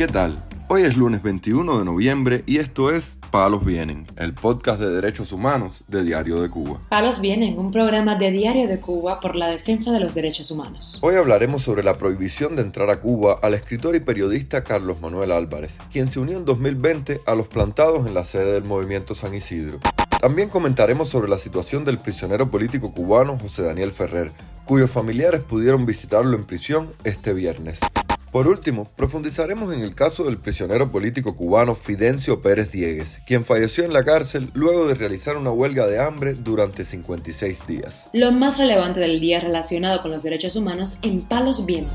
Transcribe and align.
¿Qué 0.00 0.06
tal? 0.06 0.42
Hoy 0.68 0.84
es 0.84 0.96
lunes 0.96 1.22
21 1.22 1.78
de 1.78 1.84
noviembre 1.84 2.42
y 2.46 2.56
esto 2.56 2.90
es 2.90 3.18
Palos 3.30 3.66
Vienen, 3.66 4.06
el 4.16 4.32
podcast 4.32 4.80
de 4.80 4.88
derechos 4.88 5.30
humanos 5.30 5.84
de 5.88 6.02
Diario 6.02 6.40
de 6.40 6.48
Cuba. 6.48 6.80
Palos 6.88 7.20
Vienen, 7.20 7.58
un 7.58 7.70
programa 7.70 8.16
de 8.16 8.30
Diario 8.30 8.66
de 8.66 8.80
Cuba 8.80 9.20
por 9.20 9.36
la 9.36 9.48
defensa 9.48 9.92
de 9.92 10.00
los 10.00 10.14
derechos 10.14 10.50
humanos. 10.50 10.98
Hoy 11.02 11.16
hablaremos 11.16 11.60
sobre 11.60 11.82
la 11.82 11.98
prohibición 11.98 12.56
de 12.56 12.62
entrar 12.62 12.88
a 12.88 12.98
Cuba 13.00 13.40
al 13.42 13.52
escritor 13.52 13.94
y 13.94 14.00
periodista 14.00 14.64
Carlos 14.64 15.02
Manuel 15.02 15.32
Álvarez, 15.32 15.76
quien 15.92 16.08
se 16.08 16.18
unió 16.18 16.38
en 16.38 16.46
2020 16.46 17.20
a 17.26 17.34
los 17.34 17.48
plantados 17.48 18.06
en 18.06 18.14
la 18.14 18.24
sede 18.24 18.52
del 18.52 18.64
movimiento 18.64 19.14
San 19.14 19.34
Isidro. 19.34 19.80
También 20.18 20.48
comentaremos 20.48 21.10
sobre 21.10 21.28
la 21.28 21.36
situación 21.36 21.84
del 21.84 21.98
prisionero 21.98 22.50
político 22.50 22.90
cubano 22.94 23.38
José 23.38 23.64
Daniel 23.64 23.92
Ferrer, 23.92 24.30
cuyos 24.64 24.90
familiares 24.90 25.44
pudieron 25.44 25.84
visitarlo 25.84 26.38
en 26.38 26.44
prisión 26.44 26.90
este 27.04 27.34
viernes. 27.34 27.80
Por 28.30 28.46
último, 28.46 28.88
profundizaremos 28.94 29.74
en 29.74 29.80
el 29.80 29.96
caso 29.96 30.22
del 30.22 30.38
prisionero 30.38 30.92
político 30.92 31.34
cubano 31.34 31.74
Fidencio 31.74 32.40
Pérez 32.40 32.70
Diegues, 32.70 33.18
quien 33.26 33.44
falleció 33.44 33.84
en 33.84 33.92
la 33.92 34.04
cárcel 34.04 34.50
luego 34.54 34.86
de 34.86 34.94
realizar 34.94 35.36
una 35.36 35.50
huelga 35.50 35.88
de 35.88 36.00
hambre 36.00 36.34
durante 36.34 36.84
56 36.84 37.66
días. 37.66 38.06
Lo 38.12 38.30
más 38.30 38.56
relevante 38.56 39.00
del 39.00 39.18
día 39.18 39.40
relacionado 39.40 40.00
con 40.00 40.12
los 40.12 40.22
derechos 40.22 40.54
humanos 40.54 40.98
en 41.02 41.20
Palos 41.22 41.66
Vientos. 41.66 41.92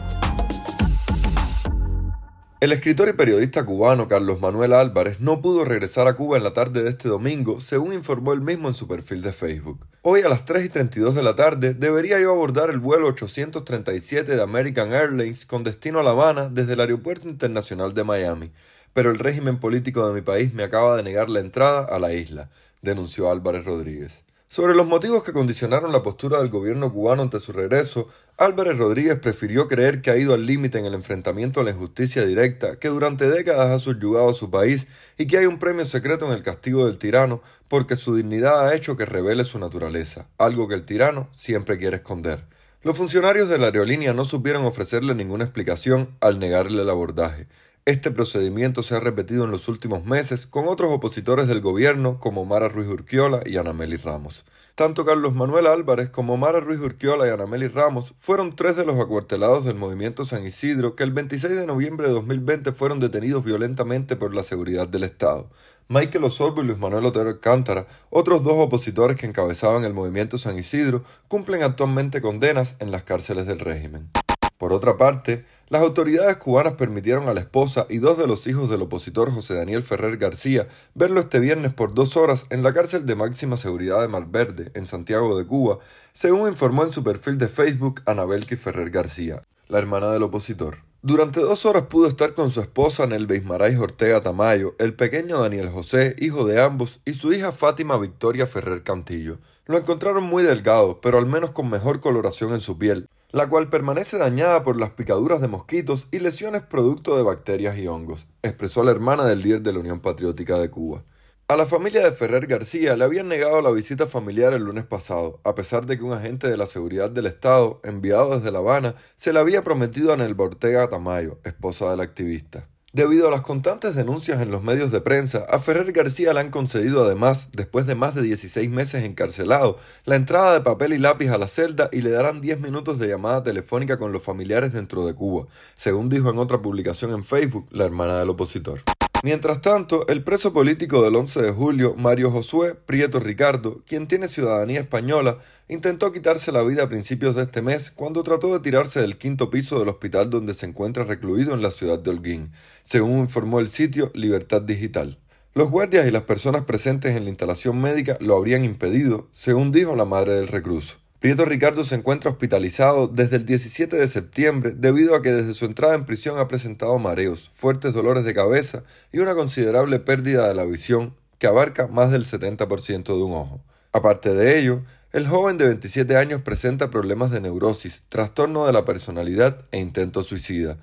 El 2.61 2.71
escritor 2.71 3.09
y 3.09 3.13
periodista 3.13 3.65
cubano 3.65 4.07
Carlos 4.07 4.39
Manuel 4.39 4.71
Álvarez 4.71 5.19
no 5.19 5.41
pudo 5.41 5.65
regresar 5.65 6.07
a 6.07 6.13
Cuba 6.13 6.37
en 6.37 6.43
la 6.43 6.53
tarde 6.53 6.83
de 6.83 6.89
este 6.89 7.09
domingo, 7.09 7.59
según 7.59 7.91
informó 7.91 8.31
él 8.31 8.39
mismo 8.39 8.69
en 8.69 8.75
su 8.75 8.87
perfil 8.87 9.21
de 9.21 9.33
Facebook. 9.33 9.85
Hoy 10.01 10.21
a 10.21 10.29
las 10.29 10.45
3 10.45 10.63
y 10.63 10.69
32 10.69 11.15
de 11.15 11.21
la 11.21 11.35
tarde 11.35 11.73
debería 11.73 12.17
yo 12.17 12.31
abordar 12.31 12.69
el 12.69 12.79
vuelo 12.79 13.07
837 13.07 14.37
de 14.37 14.41
American 14.41 14.93
Airlines 14.93 15.45
con 15.45 15.65
destino 15.65 15.99
a 15.99 16.03
La 16.03 16.11
Habana 16.11 16.47
desde 16.47 16.73
el 16.73 16.79
Aeropuerto 16.79 17.27
Internacional 17.27 17.93
de 17.93 18.05
Miami, 18.05 18.51
pero 18.93 19.11
el 19.11 19.19
régimen 19.19 19.59
político 19.59 20.07
de 20.07 20.13
mi 20.13 20.21
país 20.21 20.53
me 20.53 20.63
acaba 20.63 20.95
de 20.95 21.03
negar 21.03 21.29
la 21.29 21.41
entrada 21.41 21.81
a 21.81 21.99
la 21.99 22.13
isla, 22.13 22.49
denunció 22.81 23.29
Álvarez 23.29 23.65
Rodríguez. 23.65 24.23
Sobre 24.47 24.75
los 24.75 24.85
motivos 24.85 25.23
que 25.23 25.33
condicionaron 25.33 25.91
la 25.91 26.03
postura 26.03 26.37
del 26.37 26.49
gobierno 26.49 26.93
cubano 26.93 27.23
ante 27.23 27.39
su 27.39 27.51
regreso, 27.51 28.07
Álvarez 28.37 28.77
Rodríguez 28.77 29.19
prefirió 29.19 29.67
creer 29.67 30.01
que 30.01 30.11
ha 30.11 30.17
ido 30.17 30.33
al 30.33 30.45
límite 30.45 30.77
en 30.77 30.85
el 30.85 30.93
enfrentamiento 30.93 31.59
a 31.59 31.63
la 31.63 31.71
injusticia 31.71 32.25
directa 32.25 32.77
que 32.77 32.89
durante 32.89 33.27
décadas 33.27 33.71
ha 33.71 33.79
subyugado 33.79 34.29
a 34.29 34.33
su 34.33 34.51
país 34.51 34.87
y 35.17 35.25
que 35.25 35.39
hay 35.39 35.45
un 35.45 35.57
premio 35.57 35.83
secreto 35.85 36.27
en 36.27 36.33
el 36.33 36.43
castigo 36.43 36.85
del 36.85 36.99
tirano 36.99 37.41
porque 37.67 37.95
su 37.95 38.15
dignidad 38.15 38.67
ha 38.67 38.75
hecho 38.75 38.95
que 38.95 39.05
revele 39.05 39.45
su 39.45 39.57
naturaleza, 39.57 40.27
algo 40.37 40.67
que 40.67 40.75
el 40.75 40.85
tirano 40.85 41.27
siempre 41.35 41.77
quiere 41.77 41.97
esconder. 41.97 42.45
Los 42.83 42.97
funcionarios 42.97 43.49
de 43.49 43.57
la 43.57 43.65
aerolínea 43.65 44.13
no 44.13 44.25
supieron 44.25 44.63
ofrecerle 44.63 45.15
ninguna 45.15 45.45
explicación 45.45 46.15
al 46.21 46.37
negarle 46.37 46.83
el 46.83 46.89
abordaje. 46.91 47.47
Este 47.87 48.09
procedimiento 48.09 48.81
se 48.81 48.95
ha 48.95 48.99
repetido 48.99 49.43
en 49.43 49.51
los 49.51 49.67
últimos 49.67 50.05
meses 50.05 50.47
con 50.47 50.67
otros 50.67 50.91
opositores 50.91 51.47
del 51.47 51.61
gobierno 51.61 52.19
como 52.19 52.43
Mara 52.43 52.67
Ruiz 52.67 52.87
Urquiola 52.87 53.43
y 53.45 53.57
Anameli 53.57 53.97
Ramos. 53.97 54.43
Tanto 54.73 55.05
Carlos 55.05 55.35
Manuel 55.35 55.67
Álvarez 55.67 56.09
como 56.09 56.35
Mara 56.35 56.59
Ruiz 56.59 56.79
Urquiola 56.79 57.27
y 57.27 57.29
Anameli 57.29 57.67
Ramos 57.67 58.15
fueron 58.17 58.55
tres 58.55 58.75
de 58.75 58.87
los 58.87 58.99
acuartelados 58.99 59.65
del 59.65 59.75
movimiento 59.75 60.25
San 60.25 60.47
Isidro 60.47 60.95
que 60.95 61.03
el 61.03 61.11
26 61.11 61.57
de 61.57 61.67
noviembre 61.67 62.07
de 62.07 62.13
2020 62.13 62.71
fueron 62.71 62.99
detenidos 62.99 63.45
violentamente 63.45 64.15
por 64.15 64.33
la 64.33 64.41
seguridad 64.41 64.87
del 64.87 65.03
Estado. 65.03 65.51
Michael 65.87 66.23
Osorbo 66.23 66.63
y 66.63 66.65
Luis 66.65 66.79
Manuel 66.79 67.05
Otero 67.05 67.29
Alcántara, 67.29 67.85
otros 68.09 68.43
dos 68.43 68.55
opositores 68.57 69.15
que 69.15 69.27
encabezaban 69.27 69.83
el 69.83 69.93
movimiento 69.93 70.39
San 70.39 70.57
Isidro, 70.57 71.03
cumplen 71.27 71.61
actualmente 71.61 72.19
condenas 72.19 72.77
en 72.79 72.89
las 72.89 73.03
cárceles 73.03 73.45
del 73.45 73.59
régimen. 73.59 74.09
Por 74.57 74.71
otra 74.71 74.97
parte, 74.97 75.45
las 75.67 75.81
autoridades 75.81 76.37
cubanas 76.37 76.73
permitieron 76.73 77.27
a 77.27 77.33
la 77.33 77.41
esposa 77.41 77.87
y 77.89 77.97
dos 77.97 78.17
de 78.17 78.27
los 78.27 78.47
hijos 78.47 78.69
del 78.69 78.83
opositor 78.83 79.33
José 79.33 79.55
Daniel 79.55 79.83
Ferrer 79.83 80.17
García 80.17 80.67
verlo 80.93 81.19
este 81.19 81.39
viernes 81.39 81.73
por 81.73 81.93
dos 81.93 82.15
horas 82.15 82.45
en 82.49 82.63
la 82.63 82.73
cárcel 82.73 83.05
de 83.05 83.15
máxima 83.15 83.57
seguridad 83.57 84.01
de 84.01 84.07
Malverde, 84.07 84.71
en 84.75 84.85
Santiago 84.85 85.37
de 85.37 85.45
Cuba, 85.45 85.79
según 86.13 86.47
informó 86.47 86.83
en 86.83 86.91
su 86.91 87.03
perfil 87.03 87.37
de 87.37 87.47
Facebook 87.47 88.01
Anabelki 88.05 88.55
Ferrer 88.55 88.91
García, 88.91 89.43
la 89.67 89.79
hermana 89.79 90.11
del 90.11 90.23
opositor. 90.23 90.77
Durante 91.01 91.39
dos 91.39 91.67
horas 91.67 91.83
pudo 91.83 92.07
estar 92.07 92.33
con 92.33 92.49
su 92.49 92.61
esposa 92.61 93.05
Nelva 93.05 93.35
Ismaray 93.35 93.75
Ortega 93.75 94.23
Tamayo, 94.23 94.73
el 94.79 94.95
pequeño 94.95 95.39
Daniel 95.39 95.69
José, 95.69 96.15
hijo 96.17 96.45
de 96.45 96.59
ambos, 96.59 96.99
y 97.05 97.13
su 97.13 97.31
hija 97.31 97.51
Fátima 97.51 97.97
Victoria 97.97 98.47
Ferrer 98.47 98.81
Cantillo. 98.81 99.37
Lo 99.67 99.77
encontraron 99.77 100.23
muy 100.23 100.41
delgado, 100.41 101.01
pero 101.01 101.19
al 101.19 101.27
menos 101.27 101.51
con 101.51 101.69
mejor 101.69 101.99
coloración 101.99 102.53
en 102.53 102.59
su 102.61 102.79
piel, 102.79 103.07
la 103.31 103.47
cual 103.47 103.69
permanece 103.69 104.17
dañada 104.17 104.63
por 104.63 104.79
las 104.79 104.91
picaduras 104.91 105.41
de 105.41 105.47
mosquitos 105.47 106.07
y 106.11 106.19
lesiones 106.19 106.61
producto 106.61 107.17
de 107.17 107.23
bacterias 107.23 107.77
y 107.77 107.87
hongos, 107.87 108.27
expresó 108.43 108.83
la 108.83 108.91
hermana 108.91 109.25
del 109.25 109.41
líder 109.41 109.61
de 109.61 109.73
la 109.73 109.79
Unión 109.79 109.99
Patriótica 109.99 110.57
de 110.57 110.69
Cuba. 110.69 111.03
A 111.47 111.55
la 111.55 111.67
familia 111.67 112.03
de 112.03 112.11
Ferrer 112.11 112.47
García 112.47 112.95
le 112.95 113.03
habían 113.03 113.27
negado 113.27 113.61
la 113.61 113.69
visita 113.69 114.07
familiar 114.07 114.53
el 114.53 114.63
lunes 114.63 114.85
pasado, 114.85 115.41
a 115.43 115.53
pesar 115.53 115.85
de 115.85 115.95
que 115.97 116.03
un 116.03 116.13
agente 116.13 116.49
de 116.49 116.57
la 116.57 116.65
seguridad 116.65 117.11
del 117.11 117.27
Estado, 117.27 117.81
enviado 117.83 118.35
desde 118.35 118.51
La 118.51 118.59
Habana, 118.59 118.95
se 119.15 119.31
le 119.31 119.39
había 119.39 119.63
prometido 119.63 120.11
a 120.11 120.17
Nelva 120.17 120.45
Ortega 120.45 120.89
Tamayo, 120.89 121.39
esposa 121.43 121.91
del 121.91 121.99
activista. 121.99 122.67
Debido 122.95 123.27
a 123.27 123.31
las 123.31 123.41
constantes 123.41 123.93
denuncias 123.93 124.41
en 124.41 124.51
los 124.51 124.63
medios 124.63 124.89
de 124.89 125.01
prensa, 125.01 125.45
a 125.49 125.59
Ferrer 125.59 125.91
García 125.91 126.33
le 126.33 126.39
han 126.39 126.49
concedido 126.49 127.03
además, 127.03 127.49
después 127.51 127.85
de 127.87 127.93
más 127.93 128.15
de 128.15 128.21
16 128.21 128.69
meses 128.69 129.03
encarcelado, 129.03 129.77
la 130.05 130.15
entrada 130.15 130.53
de 130.53 130.61
papel 130.61 130.93
y 130.93 130.97
lápiz 130.97 131.27
a 131.27 131.37
la 131.37 131.49
celda 131.49 131.89
y 131.91 131.99
le 131.99 132.11
darán 132.11 132.39
10 132.39 132.61
minutos 132.61 132.97
de 132.97 133.09
llamada 133.09 133.43
telefónica 133.43 133.99
con 133.99 134.13
los 134.13 134.23
familiares 134.23 134.71
dentro 134.71 135.05
de 135.05 135.13
Cuba, 135.13 135.45
según 135.73 136.07
dijo 136.07 136.29
en 136.29 136.37
otra 136.37 136.61
publicación 136.61 137.11
en 137.11 137.25
Facebook 137.25 137.67
la 137.69 137.83
hermana 137.83 138.17
del 138.17 138.29
opositor. 138.29 138.79
Mientras 139.25 139.59
tanto, 139.59 140.05
el 140.07 140.23
preso 140.23 140.53
político 140.53 141.01
del 141.01 141.15
11 141.15 141.41
de 141.41 141.51
julio, 141.51 141.95
Mario 141.95 142.29
Josué 142.29 142.75
Prieto 142.75 143.19
Ricardo, 143.19 143.81
quien 143.87 144.07
tiene 144.07 144.27
ciudadanía 144.27 144.79
española, 144.79 145.39
intentó 145.67 146.11
quitarse 146.11 146.51
la 146.51 146.61
vida 146.61 146.83
a 146.83 146.89
principios 146.89 147.35
de 147.35 147.41
este 147.41 147.63
mes 147.63 147.89
cuando 147.89 148.21
trató 148.21 148.53
de 148.53 148.59
tirarse 148.59 149.01
del 149.01 149.17
quinto 149.17 149.49
piso 149.49 149.79
del 149.79 149.89
hospital 149.89 150.29
donde 150.29 150.53
se 150.53 150.67
encuentra 150.67 151.05
recluido 151.05 151.55
en 151.55 151.63
la 151.63 151.71
ciudad 151.71 151.97
de 151.97 152.11
Holguín, 152.11 152.51
según 152.83 153.17
informó 153.17 153.59
el 153.59 153.69
sitio 153.69 154.11
Libertad 154.13 154.61
Digital. 154.61 155.17
Los 155.55 155.71
guardias 155.71 156.05
y 156.05 156.11
las 156.11 156.21
personas 156.21 156.65
presentes 156.65 157.17
en 157.17 157.23
la 157.23 157.31
instalación 157.31 157.81
médica 157.81 158.19
lo 158.21 158.37
habrían 158.37 158.63
impedido, 158.63 159.27
según 159.33 159.71
dijo 159.71 159.95
la 159.95 160.05
madre 160.05 160.33
del 160.33 160.49
recluso. 160.49 160.97
Prieto 161.25 161.43
Ricardo 161.43 161.83
se 161.83 161.95
encuentra 161.95 162.29
hospitalizado 162.29 163.07
desde 163.07 163.37
el 163.37 163.47
17 163.47 163.95
de 163.95 164.07
septiembre 164.07 164.73
debido 164.75 165.15
a 165.15 165.23
que 165.23 165.31
desde 165.31 165.55
su 165.55 165.65
entrada 165.65 165.95
en 165.95 166.05
prisión 166.05 166.37
ha 166.37 166.47
presentado 166.47 166.99
mareos, 166.99 167.49
fuertes 167.55 167.95
dolores 167.95 168.25
de 168.25 168.35
cabeza 168.35 168.83
y 169.11 169.17
una 169.17 169.33
considerable 169.33 169.99
pérdida 169.99 170.47
de 170.47 170.53
la 170.53 170.65
visión 170.65 171.15
que 171.39 171.47
abarca 171.47 171.87
más 171.87 172.11
del 172.11 172.25
70% 172.25 173.05
de 173.05 173.23
un 173.23 173.33
ojo. 173.33 173.59
Aparte 173.91 174.35
de 174.35 174.59
ello, 174.59 174.83
el 175.13 175.27
joven 175.27 175.57
de 175.57 175.65
27 175.65 176.15
años 176.15 176.43
presenta 176.43 176.91
problemas 176.91 177.31
de 177.31 177.41
neurosis, 177.41 178.03
trastorno 178.07 178.67
de 178.67 178.73
la 178.73 178.85
personalidad 178.85 179.65
e 179.71 179.79
intento 179.79 180.21
suicida, 180.21 180.77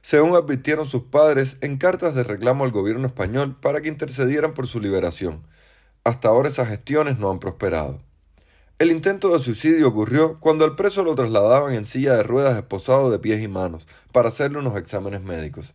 según 0.00 0.36
advirtieron 0.36 0.86
sus 0.86 1.02
padres 1.02 1.56
en 1.60 1.76
cartas 1.76 2.14
de 2.14 2.22
reclamo 2.22 2.62
al 2.62 2.70
gobierno 2.70 3.08
español 3.08 3.56
para 3.60 3.80
que 3.80 3.88
intercedieran 3.88 4.54
por 4.54 4.68
su 4.68 4.78
liberación. 4.78 5.42
Hasta 6.04 6.28
ahora 6.28 6.50
esas 6.50 6.68
gestiones 6.68 7.18
no 7.18 7.32
han 7.32 7.40
prosperado. 7.40 8.06
El 8.80 8.92
intento 8.92 9.36
de 9.36 9.42
suicidio 9.42 9.88
ocurrió 9.88 10.38
cuando 10.38 10.64
al 10.64 10.76
preso 10.76 11.02
lo 11.02 11.16
trasladaban 11.16 11.74
en 11.74 11.84
silla 11.84 12.14
de 12.14 12.22
ruedas 12.22 12.56
esposado 12.56 13.10
de 13.10 13.18
pies 13.18 13.42
y 13.42 13.48
manos 13.48 13.88
para 14.12 14.28
hacerle 14.28 14.58
unos 14.58 14.76
exámenes 14.76 15.20
médicos. 15.20 15.74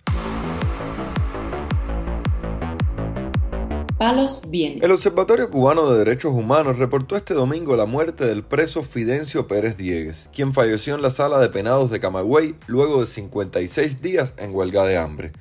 Palos 3.98 4.50
bien. 4.50 4.80
El 4.82 4.92
Observatorio 4.92 5.50
Cubano 5.50 5.92
de 5.92 5.98
Derechos 5.98 6.32
Humanos 6.32 6.78
reportó 6.78 7.18
este 7.18 7.34
domingo 7.34 7.76
la 7.76 7.86
muerte 7.86 8.26
del 8.26 8.42
preso 8.42 8.84
Fidencio 8.84 9.48
Pérez 9.48 9.76
Diegues, 9.76 10.30
quien 10.34 10.54
falleció 10.54 10.96
en 10.96 11.02
la 11.02 11.10
sala 11.10 11.40
de 11.40 11.50
penados 11.50 11.92
de 11.92 12.00
Camagüey 12.00 12.56
luego 12.68 13.02
de 13.02 13.08
56 13.08 14.02
días 14.02 14.32
en 14.38 14.56
huelga 14.56 14.86
de 14.86 14.98
hambre. 14.98 15.34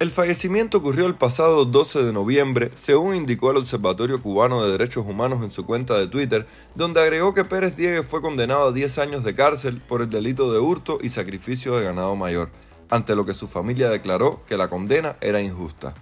El 0.00 0.10
fallecimiento 0.10 0.78
ocurrió 0.78 1.04
el 1.04 1.14
pasado 1.14 1.66
12 1.66 2.04
de 2.04 2.12
noviembre, 2.14 2.70
según 2.74 3.14
indicó 3.14 3.50
el 3.50 3.58
Observatorio 3.58 4.22
Cubano 4.22 4.64
de 4.64 4.72
Derechos 4.72 5.04
Humanos 5.06 5.44
en 5.44 5.50
su 5.50 5.66
cuenta 5.66 5.98
de 5.98 6.08
Twitter, 6.08 6.46
donde 6.74 7.02
agregó 7.02 7.34
que 7.34 7.44
Pérez 7.44 7.76
Diegues 7.76 8.06
fue 8.06 8.22
condenado 8.22 8.68
a 8.68 8.72
10 8.72 8.96
años 8.96 9.24
de 9.24 9.34
cárcel 9.34 9.82
por 9.86 10.00
el 10.00 10.08
delito 10.08 10.50
de 10.54 10.58
hurto 10.58 10.96
y 11.02 11.10
sacrificio 11.10 11.76
de 11.76 11.84
ganado 11.84 12.16
mayor, 12.16 12.48
ante 12.88 13.14
lo 13.14 13.26
que 13.26 13.34
su 13.34 13.46
familia 13.46 13.90
declaró 13.90 14.40
que 14.48 14.56
la 14.56 14.68
condena 14.68 15.16
era 15.20 15.42
injusta. 15.42 15.92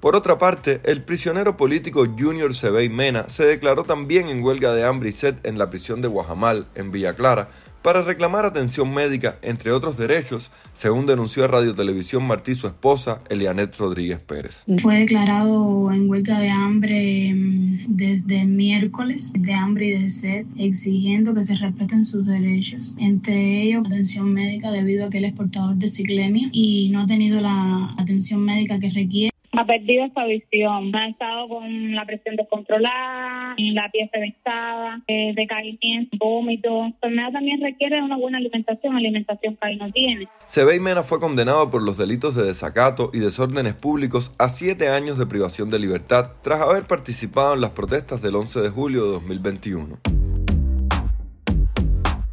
Por 0.00 0.16
otra 0.16 0.38
parte, 0.38 0.80
el 0.84 1.04
prisionero 1.04 1.56
político 1.58 2.06
Junior 2.18 2.54
Sebey 2.54 2.88
Mena 2.88 3.28
se 3.28 3.44
declaró 3.44 3.84
también 3.84 4.28
en 4.28 4.42
huelga 4.42 4.72
de 4.72 4.84
hambre 4.84 5.10
y 5.10 5.12
sed 5.12 5.34
en 5.42 5.58
la 5.58 5.68
prisión 5.68 6.00
de 6.00 6.08
Guajamal, 6.08 6.68
en 6.74 6.90
Villa 6.90 7.14
Clara, 7.14 7.50
para 7.82 8.02
reclamar 8.02 8.44
atención 8.44 8.92
médica, 8.92 9.36
entre 9.42 9.72
otros 9.72 9.96
derechos, 9.96 10.50
según 10.72 11.06
denunció 11.06 11.44
a 11.44 11.48
Radio 11.48 11.74
Televisión 11.74 12.26
Martí 12.26 12.54
su 12.54 12.66
esposa, 12.66 13.20
Elianet 13.28 13.76
Rodríguez 13.76 14.22
Pérez. 14.22 14.64
Fue 14.80 15.00
declarado 15.00 15.92
en 15.92 16.08
huelga 16.08 16.38
de 16.38 16.50
hambre 16.50 17.32
mm, 17.34 17.84
desde 17.88 18.42
el 18.42 18.48
miércoles, 18.48 19.32
de 19.36 19.52
hambre 19.52 19.86
y 19.88 20.02
de 20.02 20.10
sed, 20.10 20.46
exigiendo 20.56 21.34
que 21.34 21.44
se 21.44 21.56
respeten 21.56 22.04
sus 22.04 22.26
derechos, 22.26 22.96
entre 22.98 23.62
ellos 23.62 23.86
atención 23.86 24.32
médica 24.32 24.70
debido 24.70 25.06
a 25.06 25.10
que 25.10 25.18
él 25.18 25.24
es 25.24 25.32
portador 25.32 25.74
de 25.76 25.88
ciclemia 25.88 26.48
y 26.52 26.90
no 26.90 27.00
ha 27.00 27.06
tenido 27.06 27.40
la 27.40 27.94
atención 27.98 28.44
médica 28.44 28.78
que 28.78 28.90
requiere 28.90 29.31
ha 29.52 29.66
perdido 29.66 30.04
esa 30.04 30.24
visión. 30.24 30.94
Ha 30.94 31.08
estado 31.08 31.48
con 31.48 31.94
la 31.94 32.04
presión 32.04 32.36
descontrolada, 32.36 33.54
la 33.58 33.90
piel 33.90 34.08
fementada, 34.10 35.02
eh, 35.06 35.32
decaimiento, 35.34 36.16
vómito. 36.18 36.80
La 36.80 36.86
enfermedad 36.86 37.32
también 37.32 37.60
requiere 37.60 38.02
una 38.02 38.16
buena 38.16 38.38
alimentación, 38.38 38.96
alimentación 38.96 39.56
que 39.56 39.66
ahí 39.66 39.76
no 39.76 39.90
tiene. 39.92 40.28
Sebey 40.46 40.80
Mena 40.80 41.02
fue 41.02 41.20
condenado 41.20 41.70
por 41.70 41.82
los 41.82 41.96
delitos 41.96 42.34
de 42.34 42.44
desacato 42.44 43.10
y 43.12 43.18
desórdenes 43.18 43.74
públicos 43.74 44.32
a 44.38 44.48
siete 44.48 44.88
años 44.88 45.18
de 45.18 45.26
privación 45.26 45.70
de 45.70 45.78
libertad 45.78 46.32
tras 46.42 46.60
haber 46.60 46.84
participado 46.84 47.54
en 47.54 47.60
las 47.60 47.70
protestas 47.70 48.22
del 48.22 48.36
11 48.36 48.60
de 48.60 48.70
julio 48.70 49.04
de 49.04 49.12
2021. 49.12 50.21